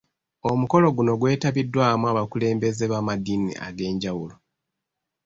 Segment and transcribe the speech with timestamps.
[0.49, 4.35] Omukolo guno gwetabiddwamu abakulembeze b'amadiini ag'enjawulo.